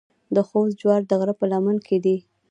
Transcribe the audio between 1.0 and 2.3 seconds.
د غره په لمن کې دي.